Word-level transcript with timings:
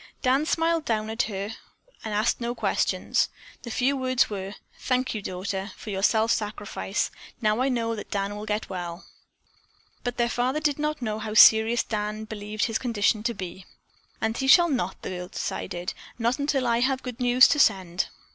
Dan 0.23 0.47
smiled 0.47 0.83
down 0.83 1.11
at 1.11 1.21
her 1.29 1.51
and 2.03 2.11
asked 2.11 2.41
no 2.41 2.55
questions. 2.55 3.29
The 3.61 3.69
few 3.69 3.95
words 3.95 4.31
were: 4.31 4.55
"Thank 4.79 5.13
you, 5.13 5.21
daughter, 5.21 5.73
for 5.77 5.91
your 5.91 6.01
self 6.01 6.31
sacrifice. 6.31 7.11
Now 7.39 7.61
I 7.61 7.69
know 7.69 7.93
that 7.95 8.09
Dan 8.09 8.35
will 8.35 8.47
get 8.47 8.67
well." 8.67 9.05
But 10.03 10.17
their 10.17 10.27
father 10.27 10.59
did 10.59 10.79
not 10.79 11.03
know 11.03 11.19
how 11.19 11.35
serious 11.35 11.83
Dan 11.83 12.25
believed 12.25 12.65
his 12.65 12.79
condition 12.79 13.21
to 13.21 13.35
be. 13.35 13.67
"And 14.19 14.35
he 14.35 14.47
shall 14.47 14.69
not," 14.69 14.99
the 15.03 15.09
girl 15.09 15.27
decided, 15.27 15.93
"not 16.17 16.39
until 16.39 16.65
I 16.65 16.79
have 16.79 17.03
good 17.03 17.19
news 17.19 17.47
to 17.49 17.59
send." 17.59 18.07